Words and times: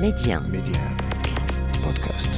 Medi1 0.00 0.42
Medi1 0.42 0.96
بودكاست 1.84 2.28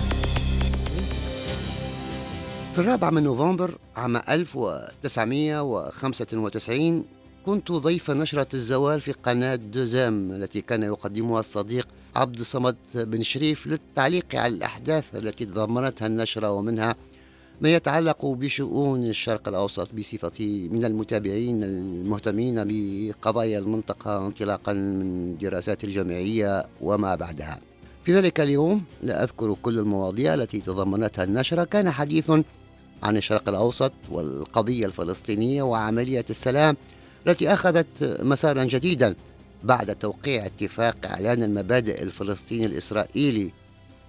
في 2.74 2.78
الرابع 2.78 3.10
من 3.10 3.22
نوفمبر 3.22 3.78
عام 3.96 4.16
1995 4.16 7.04
كنت 7.46 7.72
ضيف 7.72 8.10
نشرة 8.10 8.46
الزوال 8.54 9.00
في 9.00 9.12
قناة 9.12 9.54
دوزيم 9.54 10.32
التي 10.32 10.60
كان 10.60 10.82
يقدمها 10.82 11.40
الصديق 11.40 11.88
عبد 12.16 12.40
الصمد 12.40 12.76
بن 12.94 13.22
شريف 13.22 13.66
للتعليق 13.66 14.34
على 14.34 14.54
الأحداث 14.54 15.04
التي 15.14 15.44
تضمنتها 15.44 16.06
النشرة 16.06 16.50
ومنها 16.50 16.94
ما 17.60 17.68
يتعلق 17.68 18.26
بشؤون 18.26 19.04
الشرق 19.04 19.48
الأوسط 19.48 19.94
بصفتي 19.94 20.68
من 20.68 20.84
المتابعين 20.84 21.64
المهتمين 21.64 22.64
بقضايا 22.66 23.58
المنطقة 23.58 24.26
انطلاقا 24.26 24.72
من 24.72 25.36
دراسات 25.40 25.84
الجامعية 25.84 26.66
وما 26.80 27.14
بعدها. 27.14 27.60
في 28.04 28.14
ذلك 28.14 28.40
اليوم 28.40 28.84
لا 29.02 29.22
أذكر 29.22 29.56
كل 29.62 29.78
المواضيع 29.78 30.34
التي 30.34 30.60
تضمنتها 30.60 31.24
النشرة. 31.24 31.64
كان 31.64 31.90
حديث 31.90 32.30
عن 33.02 33.16
الشرق 33.16 33.48
الأوسط 33.48 33.92
والقضية 34.10 34.86
الفلسطينية 34.86 35.62
وعملية 35.62 36.24
السلام 36.30 36.76
التي 37.26 37.52
أخذت 37.52 38.20
مسارا 38.22 38.64
جديدا 38.64 39.14
بعد 39.64 39.96
توقيع 39.96 40.46
اتفاق 40.46 40.96
إعلان 41.04 41.42
المبادئ 41.42 42.02
الفلسطيني 42.02 42.66
الإسرائيلي 42.66 43.50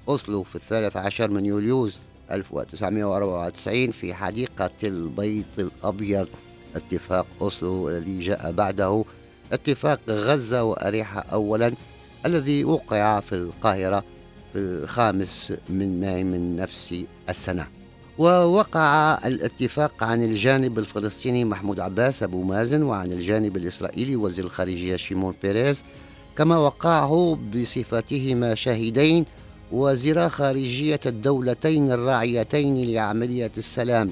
أوسلو 0.10 0.44
في 0.44 0.56
الثالث 0.56 0.98
عشر 0.98 1.30
من 1.30 1.46
يوليوز. 1.46 2.00
1994 2.32 3.92
في 3.92 4.14
حديقة 4.14 4.72
البيت 4.84 5.46
الأبيض. 5.60 6.28
اتفاق 6.76 7.26
أوسلو 7.42 7.90
الذي 7.90 8.20
جاء 8.20 8.52
بعده. 8.52 9.06
اتفاق 9.52 10.00
غزة 10.10 10.64
وأريحة 10.64 11.20
أولا 11.22 11.74
الذي 12.26 12.64
وقع 12.64 13.20
في 13.20 13.36
القاهرة 13.36 14.04
في 14.54 14.60
الخامس 14.60 15.54
من 15.70 16.02
ماي 16.02 16.24
من 16.24 16.56
نفس 16.56 16.96
السنة. 17.30 17.68
ووقع 18.18 19.20
الاتفاق 19.26 20.04
عن 20.04 20.24
الجانب 20.24 20.80
الفلسطيني 20.80 21.46
محمود 21.46 21.80
عباس 21.80 22.24
أبو 22.24 22.44
مازن 22.44 22.84
وعن 22.84 23.12
الجانب 23.12 23.58
الإسرائيلي 23.58 24.16
وزير 24.16 24.46
الخارجية 24.46 24.96
شيمون 24.96 25.34
بيريز 25.44 25.84
كما 26.38 26.58
وقعه 26.58 27.40
بصفتهما 27.56 28.56
شاهدين 28.56 29.26
وزيرا 29.72 30.28
خارجية 30.28 31.00
الدولتين 31.06 31.92
الراعيتين 31.92 32.92
لعملية 32.92 33.52
السلام 33.58 34.12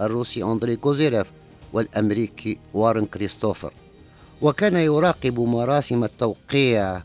الروسي 0.00 0.42
أندري 0.42 0.76
كوزيريف 0.76 1.26
والأمريكي 1.72 2.58
وارن 2.74 3.06
كريستوفر. 3.06 3.72
وكان 4.42 4.76
يراقب 4.76 5.40
مراسم 5.40 6.04
التوقيع 6.04 7.02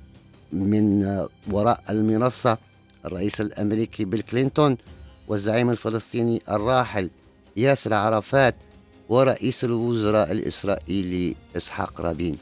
من 0.54 1.20
وراء 1.52 1.84
المنصة 1.90 2.58
الرئيس 3.06 3.42
الأمريكي 3.42 4.06
بيل 4.06 4.22
كلينتون 4.22 4.78
والزعيم 5.28 5.70
الفلسطيني 5.70 6.42
الراحل 6.50 7.10
ياسر 7.58 7.94
عرفات 7.94 8.56
ورئيس 9.10 9.64
الوزراء 9.64 10.32
الإسرائيلي 10.32 11.36
إسحاق 11.58 12.02
رابين. 12.02 12.38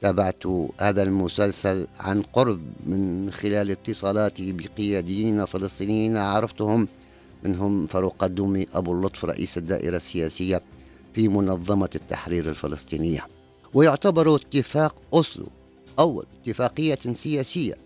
تابعت 0.00 0.46
هذا 0.78 1.02
المسلسل 1.02 1.86
عن 2.00 2.22
قرب 2.22 2.60
من 2.86 3.30
خلال 3.32 3.70
اتصالاتي 3.70 4.52
بقياديين 4.52 5.44
فلسطينيين 5.44 6.16
عرفتهم 6.16 6.88
منهم 7.42 7.86
فاروق 7.86 8.24
الدومي 8.24 8.66
أبو 8.74 8.92
اللطف 8.92 9.24
رئيس 9.24 9.58
الدائرة 9.58 9.96
السياسية 9.96 10.62
في 11.14 11.28
منظمة 11.28 11.90
التحرير 11.94 12.48
الفلسطينية. 12.48 13.26
ويعتبر 13.74 14.36
اتفاق 14.36 14.94
أوسلو 15.14 15.46
أول 15.98 16.24
اتفاقية 16.42 16.98
سياسية 17.12 17.76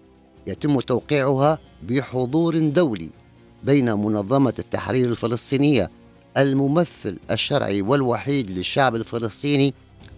يتم 0.47 0.81
توقيعها 0.81 1.59
بحضور 1.83 2.59
دولي 2.59 3.09
بين 3.65 3.93
منظمة 3.93 4.55
التحرير 4.59 5.09
الفلسطينية 5.09 5.91
الممثل 6.37 7.19
الشرعي 7.31 7.83
والوحيد 7.83 8.51
للشعب 8.51 8.97
الفلسطيني 8.97 9.75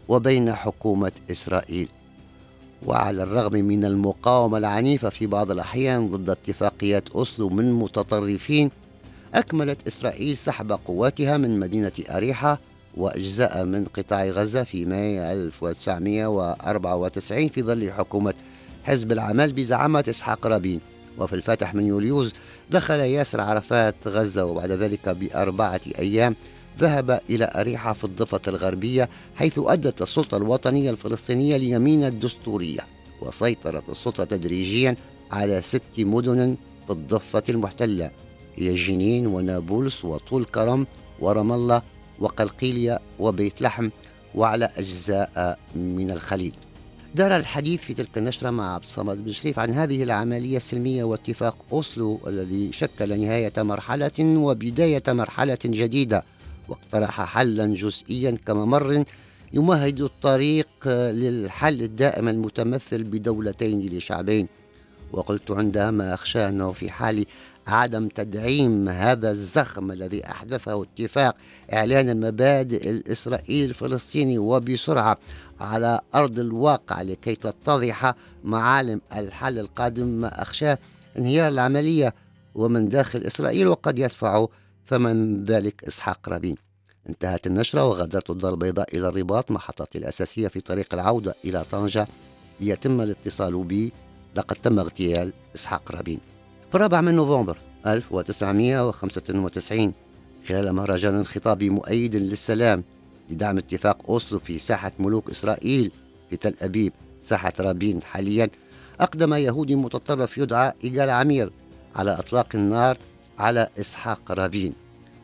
وبين 0.09 0.55
حكومة 0.55 1.13
إسرائيل. 1.31 1.89
وعلى 2.87 3.23
الرغم 3.23 3.53
من 3.53 3.85
المقاومة 3.85 4.59
العنيفة 4.59 5.09
في 5.09 5.27
بعض 5.27 5.51
الأحيان 5.51 6.09
ضد 6.09 6.31
اتفاقيات 6.31 7.09
أوسلو 7.09 7.49
من 7.49 7.73
متطرفين 7.73 8.71
أكملت 9.35 9.87
إسرائيل 9.87 10.37
سحب 10.37 10.73
قواتها 10.73 11.37
من 11.37 11.61
مدينة 11.61 11.93
أريحة 12.11 12.59
وأجزاء 12.97 13.65
من 13.65 13.85
قطاع 13.85 14.25
غزة 14.25 14.65
في 14.65 14.85
ماي 14.85 15.33
1994 15.33 17.49
في 17.49 17.63
ظل 17.63 17.93
حكومة 17.93 18.35
حزب 18.85 19.13
العمل 19.13 19.53
بزعامة 19.53 20.05
إسحاق 20.11 20.47
رابين. 20.47 20.81
وفي 21.19 21.33
الفاتح 21.33 21.75
من 21.75 21.87
يوليوز 21.87 22.33
دخل 22.71 23.01
ياسر 23.01 23.41
عرفات 23.41 23.95
غزة 24.07 24.45
وبعد 24.45 24.71
ذلك 24.71 25.09
بأربعة 25.09 25.81
أيام 25.99 26.37
ذهب 26.81 27.21
إلى 27.31 27.51
أريحة 27.55 27.93
في 27.93 28.05
الضفة 28.05 28.41
الغربية 28.49 29.09
حيث 29.37 29.61
أدت 29.63 30.03
السلطة 30.03 30.37
الوطنية 30.37 30.91
الفلسطينية 30.91 31.57
اليمين 31.57 32.05
الدستورية 32.05 32.81
وسيطرت 33.21 33.89
السلطة 33.89 34.25
تدريجيا 34.25 34.97
على 35.31 35.63
ست 35.63 35.83
مدن 35.99 36.57
في 36.87 36.93
الضفة 36.93 37.43
المحتلة 37.49 38.11
هي 38.57 38.75
جنين 38.75 39.27
ونابلس 39.27 40.05
وطول 40.05 40.45
كرم 40.45 40.87
ورام 41.21 41.53
الله 41.53 41.83
وقلقيلية 42.19 43.01
وبيت 43.19 43.63
لحم 43.63 43.91
وعلى 44.35 44.71
أجزاء 44.77 45.59
من 45.77 46.11
الخليل. 46.11 46.53
دار 47.15 47.37
الحديث 47.37 47.81
في 47.81 47.95
تلك 47.95 48.19
النشرة 48.19 48.51
مع 48.51 48.75
عبد 48.75 48.85
الصمد 48.85 49.25
بن 49.25 49.33
شريف 49.33 49.59
عن 49.59 49.71
هذه 49.71 50.03
العملية 50.03 50.57
السلمية 50.57 51.05
واتفاق 51.05 51.57
أوسلو 51.73 52.21
الذي 52.27 52.73
شكل 52.73 53.21
نهاية 53.21 53.53
مرحلة 53.57 54.13
وبداية 54.21 55.03
مرحلة 55.09 55.59
جديدة. 55.65 56.25
واقترح 56.69 57.21
حلا 57.21 57.67
جزئيا 57.67 58.39
كممر 58.47 59.05
يمهد 59.53 60.01
الطريق 60.01 60.69
للحل 60.89 61.83
الدائم 61.83 62.29
المتمثل 62.29 63.03
بدولتين 63.03 63.81
لشعبين. 63.81 64.49
وقلت 65.13 65.51
عندها 65.51 65.91
ما 65.91 66.15
أخشى 66.15 66.49
أنه 66.49 66.73
في 66.73 66.91
حال 66.91 67.27
عدم 67.67 68.09
تدعيم 68.09 68.89
هذا 68.89 69.31
الزخم 69.31 69.93
الذي 69.93 70.27
أحدثه 70.27 70.83
اتفاق 70.83 71.37
إعلان 71.73 72.09
المبادئ 72.09 72.91
الإسرائيلي 72.91 73.65
الفلسطيني 73.65 74.39
وبسرعة 74.39 75.19
على 75.61 76.01
أرض 76.15 76.39
الواقع 76.39 77.03
لكي 77.03 77.35
تتضح 77.35 78.15
معالم 78.45 79.01
الحل 79.17 79.59
القادم 79.59 80.07
ما 80.07 80.43
أخشاه 80.43 80.79
انهيار 81.19 81.49
العملية. 81.49 82.15
ومن 82.55 82.89
داخل 82.89 83.23
إسرائيل 83.27 83.69
وقد 83.69 83.99
يدفع 83.99 84.47
ثمن 84.89 85.45
ذلك 85.45 85.85
إسحاق 85.85 86.29
رابين 86.29 86.57
انتهت 87.09 87.47
النشرة 87.47 87.85
وغادرت 87.85 88.31
الدار 88.31 88.55
البيضاء 88.55 88.97
إلى 88.97 89.09
الرباط 89.09 89.51
محطتي 89.51 89.99
الأساسية 89.99 90.49
في 90.49 90.61
طريق 90.61 90.95
العودة 90.95 91.35
إلى 91.45 91.65
طنجة. 91.71 92.07
ليتم 92.61 93.01
الاتصال 93.01 93.65
بي 93.65 93.93
لقد 94.37 94.57
تم 94.57 94.79
اغتيال 94.79 95.33
إسحاق 95.55 95.93
رابين 95.93 96.19
في 96.71 96.75
الرابع 96.75 97.01
من 97.01 97.15
نوفمبر 97.15 97.59
1995 97.87 99.93
خلال 100.49 100.73
مهرجان 100.73 101.25
خطابي 101.25 101.71
مؤيد 101.71 102.17
للسلام 102.17 102.85
لدعم 103.31 103.59
اتفاق 103.59 104.11
أوسلو 104.11 104.39
في 104.39 104.59
ساحة 104.59 104.93
ملوك 104.99 105.31
إسرائيل 105.31 105.93
في 106.31 106.37
تل 106.37 106.55
أبيب. 106.63 106.93
ساحة 107.25 107.53
رابين 107.61 108.03
حاليا 108.03 108.49
أقدم 109.01 109.35
يهودي 109.35 109.77
متطرف 109.77 110.39
يدعى 110.39 110.73
إيجال 110.85 111.11
عمير 111.11 111.53
على 111.97 112.19
إطلاق 112.19 112.47
النار 112.55 112.99
على 113.39 113.69
إسحاق 113.81 114.33
رابين 114.33 114.73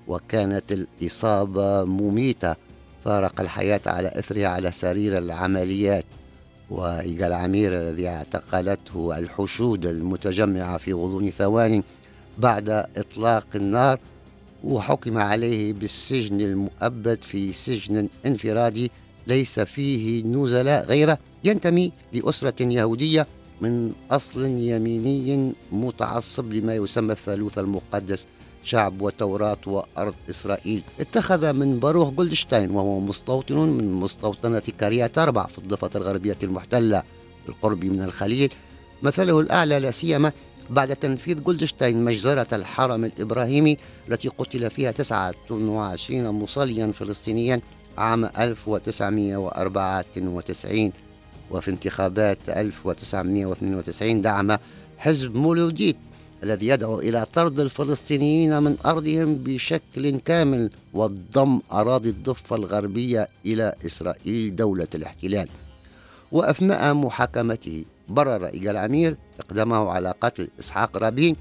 وكانت 0.09 0.73
الإصابة 0.73 1.85
مميتة 1.85 2.55
فارق 3.05 3.41
الحياة 3.41 3.81
على 3.87 4.09
إثرها 4.09 4.47
على 4.49 4.73
سرير 4.73 5.19
العمليات 5.19 6.05
وإيجال 6.71 7.33
عمير 7.33 7.73
الذي 7.73 8.09
اعتقلته 8.09 9.19
الحشود 9.19 9.87
المتجمعة 9.87 10.77
في 10.79 10.93
غضون 10.93 11.31
ثوان 11.31 11.83
بعد 12.39 12.69
إطلاق 12.97 13.47
النار 13.55 13.99
وحكم 14.65 15.19
عليه 15.19 15.73
بالسجن 15.73 16.41
المؤبد 16.41 17.19
في 17.23 17.53
سجن 17.53 18.09
انفرادي 18.27 18.91
ليس 19.27 19.61
فيه 19.61 20.25
نزلاء 20.25 20.85
غيره 20.87 21.19
ينتمي 21.45 21.93
لأسرة 22.13 22.63
يهودية 22.63 23.27
من 23.61 23.93
أصل 24.11 24.45
يميني 24.45 25.53
متعصب 25.73 26.53
لما 26.53 26.75
يسمى 26.75 27.13
الثالوث 27.13 27.59
المقدس 27.59 28.27
شعب 28.63 29.03
وتوراة 29.03 29.59
وأرض 29.67 30.15
إسرائيل. 30.31 30.83
اتخذ 31.01 31.53
من 31.53 31.79
باروخ 31.79 32.11
جولدشتاين 32.11 32.71
وهو 32.71 33.01
مستوطن 33.01 33.57
من 33.57 33.93
مستوطنة 33.93 34.63
كريات 34.81 35.19
أربع 35.19 35.47
في 35.47 35.59
الضفة 35.59 35.91
الغربية 35.95 36.37
المحتلة 36.43 37.03
بالقرب 37.47 37.85
من 37.85 38.03
الخليل. 38.03 38.53
مثله 39.03 39.41
الأعلى 39.41 39.79
لا 39.79 39.91
سيما 39.91 40.33
بعد 40.71 40.97
تنفيذ 40.97 41.43
جولدشتاين 41.43 42.05
مجزرة 42.05 42.47
الحرم 42.53 43.05
الإبراهيمي 43.05 43.77
التي 44.09 44.29
قتل 44.29 44.71
فيها 44.71 44.91
29 44.91 46.29
مصليا 46.29 46.93
فلسطينيا 46.93 47.61
عام 47.99 48.25
1994 48.25 50.93
وفي 51.51 51.71
انتخابات 51.71 52.39
1992 52.49 54.23
دعم 54.23 54.59
حزب 54.99 55.37
مولوديت 55.37 55.97
الذي 56.43 56.67
يدعو 56.67 57.01
إلى 57.01 57.27
طرد 57.35 57.61
الفلسطينيين 57.61 58.63
من 58.63 58.77
أرضهم 58.87 59.35
بشكل 59.35 60.19
كامل 60.19 60.71
وضم 60.95 61.61
أراضي 61.73 62.11
الضفة 62.11 62.57
الغربية 62.57 63.29
إلى 63.47 63.75
إسرائيل 63.87 64.57
دولة 64.57 64.87
الاحتلال. 64.95 65.49
وأثناء 66.33 66.95
محاكمته 66.95 67.85
برر 68.09 68.47
إيجال 68.47 68.77
عمير 68.77 69.17
إقدامه 69.41 69.91
على 69.91 70.15
قتل 70.21 70.49
إسحاق 70.59 70.97
رابين 70.97 71.37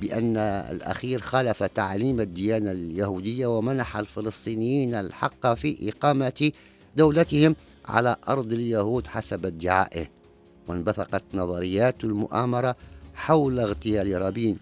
بأن 0.00 0.36
الأخير 0.36 1.20
خالف 1.20 1.62
تعليم 1.62 2.20
الديانة 2.20 2.72
اليهودية 2.72 3.46
ومنح 3.46 3.96
الفلسطينيين 3.96 4.94
الحق 4.94 5.54
في 5.54 5.88
إقامة 5.88 6.52
دولتهم 6.96 7.56
على 7.84 8.16
أرض 8.28 8.52
اليهود 8.52 9.06
حسب 9.06 9.46
ادعائه 9.46 10.06
وانبثقت 10.68 11.22
نظريات 11.34 12.04
المؤامرة 12.04 12.76
حول 13.14 13.60
اغتيال 13.60 14.22
رابين 14.22 14.58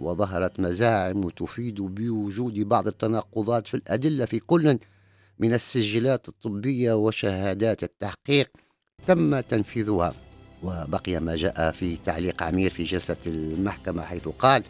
وظهرت 0.00 0.60
مزاعم 0.60 1.28
تفيد 1.28 1.80
بوجود 1.80 2.54
بعض 2.54 2.86
التناقضات 2.86 3.66
في 3.66 3.74
الأدلة 3.74 4.24
في 4.24 4.38
كل 4.38 4.78
من 5.38 5.54
السجلات 5.54 6.28
الطبية 6.28 6.92
وشهادات 6.92 7.82
التحقيق 7.82 8.50
تم 9.06 9.40
تنفيذها. 9.40 10.12
وبقي 10.62 11.20
ما 11.20 11.36
جاء 11.36 11.72
في 11.72 11.96
تعليق 11.96 12.42
عمير 12.42 12.70
في 12.70 12.84
جلسة 12.84 13.16
المحكمة 13.26 14.02
حيث 14.02 14.28
قال 14.28 14.62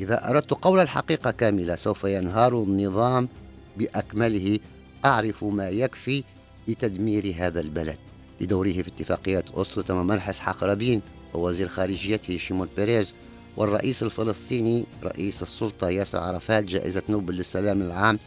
إذا 0.00 0.30
أردت 0.30 0.50
قول 0.50 0.80
الحقيقة 0.80 1.30
كاملة 1.30 1.76
سوف 1.76 2.04
ينهار 2.04 2.62
النظام 2.62 3.28
بأكمله 3.76 4.58
أعرف 5.04 5.44
ما 5.44 5.68
يكفي 5.68 6.24
لتدمير 6.70 7.34
هذا 7.36 7.60
البلد. 7.60 7.98
بدوره 8.40 8.72
في 8.72 8.88
اتفاقية 8.88 9.44
أوسلو 9.56 9.82
تم 9.82 10.06
منح 10.06 10.28
إسحاق 10.28 10.64
رابين 10.64 11.02
ووزير 11.34 11.68
خارجيته 11.68 12.38
شيمون 12.38 12.68
بيريز 12.76 13.12
والرئيس 13.56 14.02
الفلسطيني 14.02 14.84
رئيس 15.04 15.42
السلطة 15.42 15.88
ياسر 15.88 16.20
عرفات 16.20 16.64
جائزة 16.64 17.02
نوبل 17.08 17.34
للسلام 17.34 17.82
العام 17.82 18.18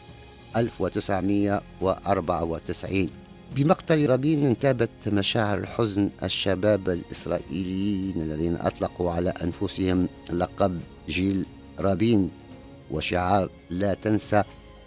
1994 0.58 3.10
بمقتل 3.56 4.10
رابين 4.10 4.46
انتابت 4.46 4.90
مشاعر 5.08 5.58
الحزن 5.58 6.10
الشباب 6.24 6.90
الإسرائيليين 6.90 8.22
الذين 8.22 8.56
أطلقوا 8.56 9.12
على 9.12 9.34
أنفسهم 9.44 10.08
لقب 10.30 10.80
جيل 11.10 11.46
رابين 11.80 12.30
وشعار 12.92 13.50
لا 13.70 13.94
تنسى 13.94 14.44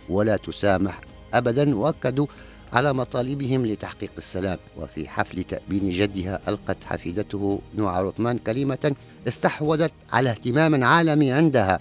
ولا 0.09 0.37
تسامح 0.37 1.01
أبدا 1.35 1.77
وأكدوا 1.77 2.27
على 2.73 2.93
مطالبهم 2.93 3.67
لتحقيق 3.67 4.11
السلام 4.19 4.59
وفي 4.77 5.09
حفل 5.09 5.45
تأبين 5.45 5.91
جدها 5.91 6.41
ألقت 6.49 6.77
حفيدته 6.85 7.61
نوع 7.75 8.07
عثمان 8.07 8.39
كلمة 8.39 8.95
استحوذت 9.29 9.93
على 10.13 10.31
اهتمام 10.31 10.85
عالمي 10.85 11.33
عندها. 11.33 11.81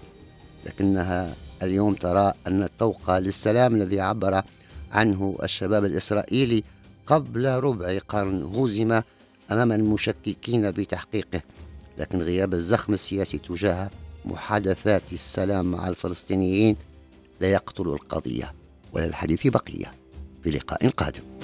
لكنها 0.66 1.36
اليوم 1.64 1.94
ترى 1.94 2.34
أن 2.48 2.64
الطوق 2.64 3.18
للسلام 3.18 3.76
الذي 3.76 4.00
عبر 4.00 4.42
عنه 4.92 5.38
الشباب 5.44 5.86
الإسرائيلي 5.86 6.64
قبل 7.08 7.46
ربع 7.46 8.00
قرن 8.08 8.44
هزم 8.44 9.02
أمام 9.52 9.72
المشككين 9.72 10.72
بتحقيقه. 10.72 11.42
لكن 11.98 12.22
غياب 12.22 12.54
الزخم 12.54 12.94
السياسي 12.94 13.38
تجاه 13.38 13.90
محادثات 14.26 15.02
السلام 15.14 15.66
مع 15.72 15.88
الفلسطينيين 15.88 16.76
لا 17.40 17.52
يقتل 17.52 17.88
القضية 17.88 18.54
وللحديث 18.94 19.48
بقية. 19.48 20.05
في 20.46 20.52
لقاء 20.52 20.90
قادم. 20.90 21.35